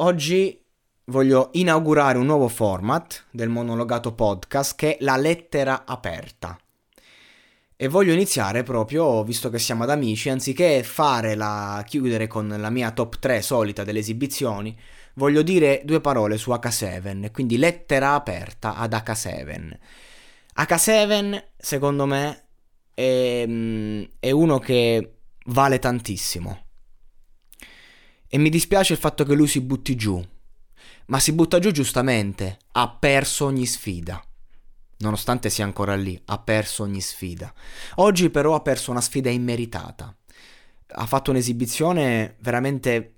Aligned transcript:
Oggi 0.00 0.64
voglio 1.06 1.48
inaugurare 1.54 2.18
un 2.18 2.26
nuovo 2.26 2.46
format 2.46 3.24
del 3.32 3.48
monologato 3.48 4.14
podcast 4.14 4.76
che 4.76 4.96
è 4.96 4.98
la 5.00 5.16
lettera 5.16 5.84
aperta. 5.84 6.56
E 7.74 7.88
voglio 7.88 8.12
iniziare 8.12 8.62
proprio, 8.62 9.24
visto 9.24 9.50
che 9.50 9.58
siamo 9.58 9.82
ad 9.82 9.90
amici, 9.90 10.28
anziché 10.28 10.84
fare 10.84 11.34
la 11.34 11.82
chiudere 11.84 12.28
con 12.28 12.46
la 12.46 12.70
mia 12.70 12.92
top 12.92 13.18
3 13.18 13.42
solita 13.42 13.82
delle 13.82 13.98
esibizioni, 13.98 14.76
voglio 15.14 15.42
dire 15.42 15.82
due 15.84 16.00
parole 16.00 16.36
su 16.36 16.52
H7, 16.52 17.32
quindi 17.32 17.58
lettera 17.58 18.14
aperta 18.14 18.76
ad 18.76 18.92
H7. 18.92 19.78
H7, 20.58 21.44
secondo 21.56 22.06
me, 22.06 22.44
è, 22.94 23.44
mm, 23.44 24.02
è 24.20 24.30
uno 24.30 24.60
che 24.60 25.14
vale 25.46 25.80
tantissimo. 25.80 26.66
E 28.28 28.38
mi 28.38 28.50
dispiace 28.50 28.92
il 28.92 28.98
fatto 28.98 29.24
che 29.24 29.34
lui 29.34 29.46
si 29.46 29.60
butti 29.60 29.96
giù, 29.96 30.22
ma 31.06 31.18
si 31.18 31.32
butta 31.32 31.58
giù 31.58 31.70
giustamente, 31.70 32.58
ha 32.72 32.88
perso 32.90 33.46
ogni 33.46 33.64
sfida. 33.64 34.22
Nonostante 34.98 35.48
sia 35.48 35.64
ancora 35.64 35.94
lì, 35.94 36.20
ha 36.26 36.38
perso 36.38 36.82
ogni 36.82 37.00
sfida. 37.00 37.52
Oggi 37.96 38.30
però 38.30 38.54
ha 38.54 38.60
perso 38.60 38.90
una 38.90 39.00
sfida 39.00 39.30
immeritata. 39.30 40.14
Ha 40.90 41.06
fatto 41.06 41.30
un'esibizione 41.30 42.36
veramente 42.40 43.14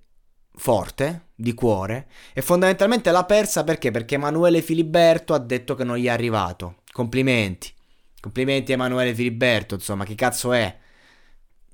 forte, 0.55 1.28
di 1.34 1.55
cuore, 1.55 2.08
e 2.34 2.42
fondamentalmente 2.42 3.11
l'ha 3.11 3.25
persa 3.25 3.64
perché? 3.64 3.91
Perché 3.91 4.16
Emanuele 4.16 4.61
Filiberto 4.62 5.33
ha 5.33 5.38
detto 5.38 5.75
che 5.75 5.84
non 5.84 5.97
gli 5.97 6.05
è 6.05 6.11
arrivato. 6.11 6.83
Complimenti. 6.92 7.72
Complimenti 8.20 8.72
Emanuele 8.72 9.14
Filiberto, 9.14 9.75
insomma, 9.75 10.05
chi 10.05 10.14
cazzo 10.14 10.53
è? 10.53 10.78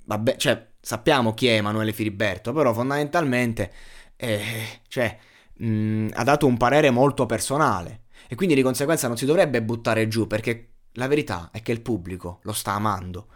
Vabbè, 0.05 0.37
cioè, 0.37 0.75
sappiamo 0.87 1.35
chi 1.35 1.49
è 1.49 1.55
Emanuele 1.55 1.93
Filiberto, 1.93 2.53
però 2.53 2.73
fondamentalmente, 2.73 3.73
eh, 4.15 4.83
cioè, 4.87 5.19
mh, 5.55 5.67
mm, 5.67 6.09
ha 6.13 6.23
dato 6.23 6.47
un 6.47 6.57
parere 6.57 6.91
molto 6.91 7.27
personale 7.27 8.03
e 8.29 8.37
quindi 8.37 8.55
di 8.55 8.63
conseguenza 8.63 9.09
non 9.09 9.17
si 9.17 9.27
dovrebbe 9.27 9.65
buttare 9.65 10.07
giù 10.07 10.29
perché 10.29 10.75
la 10.93 11.09
verità 11.09 11.51
è 11.51 11.61
che 11.61 11.73
il 11.73 11.81
pubblico 11.81 12.39
lo 12.43 12.53
sta 12.53 12.75
amando 12.75 13.27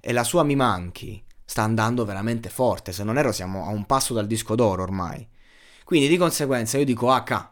e 0.00 0.12
la 0.12 0.22
sua 0.22 0.44
Mi 0.44 0.54
Manchi 0.54 1.20
sta 1.44 1.62
andando 1.62 2.04
veramente 2.04 2.48
forte, 2.48 2.92
se 2.92 3.02
non 3.02 3.18
ero 3.18 3.32
siamo 3.32 3.66
a 3.66 3.70
un 3.70 3.86
passo 3.86 4.14
dal 4.14 4.28
disco 4.28 4.54
d'oro 4.54 4.84
ormai. 4.84 5.28
Quindi 5.82 6.06
di 6.06 6.16
conseguenza 6.16 6.78
io 6.78 6.84
dico 6.84 7.08
H, 7.12 7.50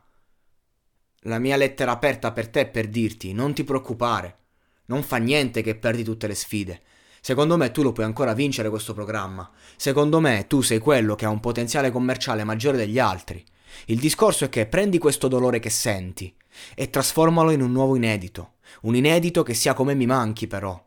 la 1.22 1.40
mia 1.40 1.56
lettera 1.56 1.90
aperta 1.90 2.30
per 2.30 2.48
te 2.48 2.68
per 2.68 2.86
dirti 2.86 3.32
non 3.32 3.54
ti 3.54 3.64
preoccupare, 3.64 4.38
non 4.84 5.02
fa 5.02 5.16
niente 5.16 5.62
che 5.62 5.74
perdi 5.74 6.04
tutte 6.04 6.28
le 6.28 6.36
sfide. 6.36 6.80
Secondo 7.20 7.56
me 7.56 7.70
tu 7.70 7.82
lo 7.82 7.92
puoi 7.92 8.06
ancora 8.06 8.32
vincere 8.32 8.68
questo 8.68 8.94
programma. 8.94 9.50
Secondo 9.76 10.20
me 10.20 10.46
tu 10.46 10.60
sei 10.62 10.78
quello 10.78 11.14
che 11.14 11.24
ha 11.24 11.30
un 11.30 11.40
potenziale 11.40 11.90
commerciale 11.90 12.44
maggiore 12.44 12.76
degli 12.76 12.98
altri. 12.98 13.44
Il 13.86 13.98
discorso 13.98 14.44
è 14.44 14.48
che 14.48 14.66
prendi 14.66 14.98
questo 14.98 15.28
dolore 15.28 15.58
che 15.58 15.70
senti 15.70 16.34
e 16.74 16.90
trasformalo 16.90 17.50
in 17.50 17.62
un 17.62 17.72
nuovo 17.72 17.96
inedito. 17.96 18.54
Un 18.82 18.94
inedito 18.94 19.42
che 19.42 19.54
sia 19.54 19.74
come 19.74 19.94
mi 19.94 20.06
manchi 20.06 20.46
però, 20.46 20.82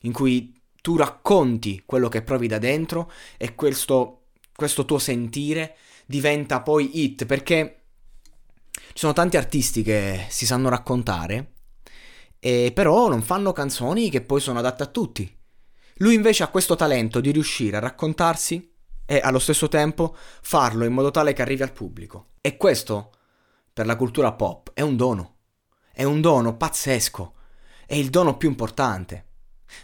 in 0.00 0.12
cui 0.12 0.54
tu 0.80 0.96
racconti 0.96 1.82
quello 1.84 2.08
che 2.08 2.22
provi 2.22 2.46
da 2.46 2.58
dentro 2.58 3.10
e 3.36 3.54
questo, 3.54 4.28
questo 4.54 4.84
tuo 4.84 4.98
sentire 4.98 5.76
diventa 6.06 6.62
poi 6.62 7.02
hit 7.02 7.26
perché 7.26 7.82
ci 8.70 9.04
sono 9.04 9.12
tanti 9.12 9.36
artisti 9.36 9.82
che 9.82 10.26
si 10.28 10.46
sanno 10.46 10.68
raccontare 10.68 11.52
e 12.38 12.72
però 12.74 13.08
non 13.08 13.22
fanno 13.22 13.52
canzoni 13.52 14.10
che 14.10 14.22
poi 14.22 14.40
sono 14.40 14.60
adatte 14.60 14.84
a 14.84 14.86
tutti. 14.86 15.37
Lui 15.98 16.14
invece 16.14 16.42
ha 16.42 16.48
questo 16.48 16.76
talento 16.76 17.20
di 17.20 17.30
riuscire 17.30 17.76
a 17.76 17.80
raccontarsi 17.80 18.72
e 19.04 19.20
allo 19.22 19.38
stesso 19.38 19.68
tempo 19.68 20.14
farlo 20.42 20.84
in 20.84 20.92
modo 20.92 21.10
tale 21.10 21.32
che 21.32 21.42
arrivi 21.42 21.62
al 21.62 21.72
pubblico. 21.72 22.32
E 22.40 22.56
questo, 22.56 23.12
per 23.72 23.86
la 23.86 23.96
cultura 23.96 24.32
pop, 24.32 24.72
è 24.74 24.80
un 24.80 24.96
dono. 24.96 25.36
È 25.92 26.04
un 26.04 26.20
dono 26.20 26.56
pazzesco. 26.56 27.34
È 27.86 27.94
il 27.94 28.10
dono 28.10 28.36
più 28.36 28.48
importante. 28.48 29.26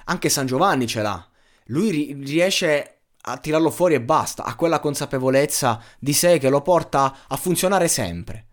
Anche 0.04 0.28
San 0.28 0.46
Giovanni 0.46 0.86
ce 0.86 1.02
l'ha. 1.02 1.28
Lui 1.66 1.90
ri- 1.90 2.12
riesce 2.24 2.98
a 3.26 3.38
tirarlo 3.38 3.70
fuori 3.70 3.94
e 3.94 4.02
basta, 4.02 4.44
ha 4.44 4.54
quella 4.54 4.80
consapevolezza 4.80 5.82
di 5.98 6.12
sé 6.12 6.38
che 6.38 6.50
lo 6.50 6.60
porta 6.60 7.20
a 7.26 7.36
funzionare 7.36 7.88
sempre. 7.88 8.48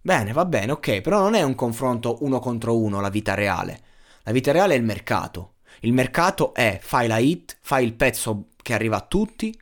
Bene, 0.00 0.32
va 0.32 0.44
bene, 0.44 0.72
ok, 0.72 1.00
però 1.00 1.20
non 1.20 1.34
è 1.34 1.42
un 1.42 1.54
confronto 1.54 2.18
uno 2.20 2.38
contro 2.38 2.78
uno 2.78 3.00
la 3.00 3.08
vita 3.08 3.34
reale. 3.34 3.80
La 4.22 4.32
vita 4.32 4.52
reale 4.52 4.74
è 4.74 4.76
il 4.76 4.84
mercato. 4.84 5.54
Il 5.80 5.92
mercato 5.92 6.54
è 6.54 6.78
fai 6.80 7.08
la 7.08 7.18
hit, 7.18 7.56
fai 7.60 7.84
il 7.84 7.94
pezzo 7.94 8.48
che 8.62 8.74
arriva 8.74 8.96
a 8.96 9.06
tutti 9.06 9.56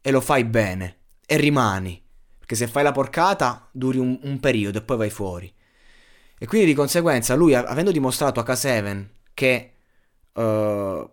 e 0.00 0.10
lo 0.10 0.20
fai 0.20 0.44
bene 0.44 0.98
e 1.26 1.36
rimani. 1.36 2.02
Perché 2.38 2.56
se 2.56 2.66
fai 2.66 2.82
la 2.82 2.92
porcata 2.92 3.68
duri 3.72 3.98
un, 3.98 4.18
un 4.22 4.40
periodo 4.40 4.78
e 4.78 4.82
poi 4.82 4.96
vai 4.96 5.10
fuori. 5.10 5.52
E 6.38 6.46
quindi 6.46 6.66
di 6.66 6.74
conseguenza 6.74 7.34
lui, 7.34 7.54
avendo 7.54 7.90
dimostrato 7.90 8.40
a 8.40 8.44
K7 8.44 9.06
che 9.32 9.72
uh, 10.32 11.10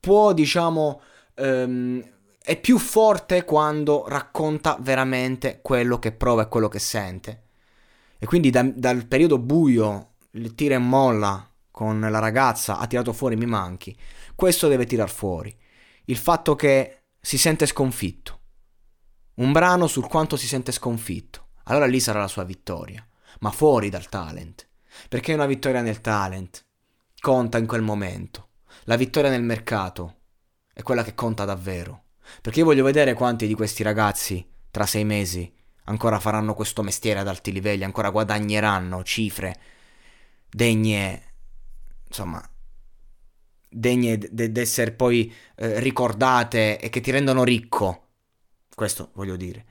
può, 0.00 0.32
diciamo, 0.32 1.02
um, 1.36 2.02
è 2.42 2.58
più 2.58 2.78
forte 2.78 3.44
quando 3.44 4.04
racconta 4.08 4.78
veramente 4.80 5.58
quello 5.60 5.98
che 5.98 6.12
prova 6.12 6.42
e 6.42 6.48
quello 6.48 6.68
che 6.68 6.78
sente. 6.78 7.42
E 8.18 8.26
quindi 8.26 8.50
da, 8.50 8.62
dal 8.62 9.06
periodo 9.06 9.38
buio, 9.38 10.12
il 10.32 10.54
tira 10.54 10.76
e 10.76 10.78
molla 10.78 11.49
con 11.80 11.98
la 11.98 12.18
ragazza, 12.18 12.76
ha 12.76 12.86
tirato 12.86 13.14
fuori 13.14 13.36
mi 13.36 13.46
manchi. 13.46 13.96
Questo 14.34 14.68
deve 14.68 14.84
tirar 14.84 15.08
fuori. 15.08 15.56
Il 16.04 16.18
fatto 16.18 16.54
che 16.54 17.04
si 17.18 17.38
sente 17.38 17.64
sconfitto. 17.64 18.40
Un 19.36 19.50
brano 19.50 19.86
sul 19.86 20.06
quanto 20.06 20.36
si 20.36 20.46
sente 20.46 20.72
sconfitto. 20.72 21.52
Allora 21.64 21.86
lì 21.86 21.98
sarà 21.98 22.20
la 22.20 22.28
sua 22.28 22.44
vittoria, 22.44 23.02
ma 23.38 23.50
fuori 23.50 23.88
dal 23.88 24.10
talent. 24.10 24.68
Perché 25.08 25.32
una 25.32 25.46
vittoria 25.46 25.80
nel 25.80 26.02
talent 26.02 26.66
conta 27.18 27.56
in 27.56 27.66
quel 27.66 27.80
momento. 27.80 28.48
La 28.84 28.96
vittoria 28.96 29.30
nel 29.30 29.42
mercato 29.42 30.16
è 30.74 30.82
quella 30.82 31.02
che 31.02 31.14
conta 31.14 31.46
davvero. 31.46 32.08
Perché 32.42 32.58
io 32.58 32.66
voglio 32.66 32.84
vedere 32.84 33.14
quanti 33.14 33.46
di 33.46 33.54
questi 33.54 33.82
ragazzi 33.82 34.46
tra 34.70 34.84
sei 34.84 35.06
mesi 35.06 35.50
ancora 35.84 36.20
faranno 36.20 36.52
questo 36.52 36.82
mestiere 36.82 37.20
ad 37.20 37.28
alti 37.28 37.52
livelli, 37.52 37.84
ancora 37.84 38.10
guadagneranno 38.10 39.02
cifre 39.02 39.58
degne, 40.50 41.29
insomma, 42.10 42.42
degne 43.68 44.18
d'essere 44.18 44.90
poi 44.90 45.32
eh, 45.54 45.78
ricordate 45.78 46.78
e 46.80 46.88
che 46.90 47.00
ti 47.00 47.12
rendono 47.12 47.44
ricco. 47.44 48.08
Questo 48.74 49.10
voglio 49.14 49.36
dire. 49.36 49.64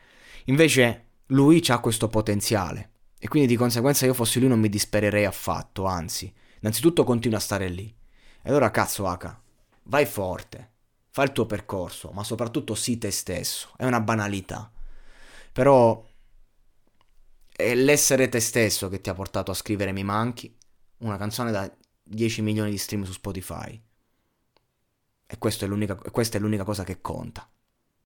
Invece 0.46 1.08
lui 1.28 1.62
ha 1.68 1.80
questo 1.80 2.08
potenziale 2.08 2.92
e 3.20 3.28
quindi 3.28 3.50
di 3.50 3.58
conseguenza 3.58 4.06
io 4.06 4.14
fossi 4.14 4.40
lui 4.40 4.48
non 4.48 4.60
mi 4.60 4.70
dispererei 4.70 5.26
affatto, 5.26 5.86
anzi, 5.86 6.34
innanzitutto 6.62 7.04
continua 7.04 7.38
a 7.38 7.42
stare 7.42 7.68
lì. 7.68 7.94
E 8.42 8.50
allora 8.50 8.72
cazzo 8.72 9.06
Aka, 9.06 9.40
vai 9.84 10.06
forte, 10.06 10.72
fai 11.10 11.26
il 11.26 11.34
tuo 11.34 11.46
percorso, 11.46 12.12
ma 12.12 12.24
soprattutto 12.24 12.76
sii 12.76 12.98
te 12.98 13.12
stesso. 13.12 13.74
È 13.76 13.86
una 13.86 14.00
banalità. 14.00 14.72
Però 15.52 16.08
è 17.52 17.76
l'essere 17.76 18.30
te 18.30 18.40
stesso 18.40 18.88
che 18.88 19.02
ti 19.02 19.10
ha 19.10 19.14
portato 19.14 19.52
a 19.52 19.56
scrivere 19.56 19.92
Mi 19.92 20.06
manchi, 20.06 20.56
una 21.00 21.18
canzone 21.18 21.52
da 21.52 21.70
10 22.12 22.42
milioni 22.42 22.72
di 22.72 22.78
stream 22.78 23.04
su 23.04 23.12
Spotify. 23.12 23.80
E 25.28 25.38
è 25.38 25.38
questa 25.38 25.66
è 25.66 25.68
l'unica 26.40 26.64
cosa 26.64 26.84
che 26.84 27.02
conta. 27.02 27.48